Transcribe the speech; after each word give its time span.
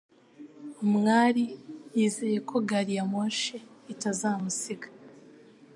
Umwali 0.85 1.43
yizeye 1.97 2.37
ko 2.49 2.55
gari 2.69 2.93
ya 2.97 3.05
moshi 3.11 3.55
itazamusiga. 3.93 4.87